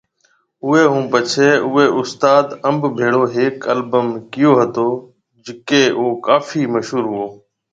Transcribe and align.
اوئي 0.65 0.83
ھونپڇي 0.91 1.49
اوئي 1.67 1.87
استاد 1.99 2.45
انب 2.69 2.81
ڀيڙو 2.97 3.23
ھيَََڪ 3.35 3.57
البم 3.73 4.07
ڪيئو 4.31 4.51
ھتو 4.59 4.89
جڪي 5.45 5.83
او 5.97 6.05
ڪافي 6.25 6.61
مشھور 6.73 7.03
ھوئو 7.11 7.27